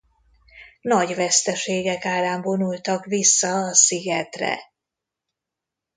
Nagy 0.81 1.15
veszteségek 1.15 2.05
árán 2.05 2.41
vonultak 2.41 3.05
vissza 3.05 3.53
a 3.63 3.73
szigetre. 3.75 4.59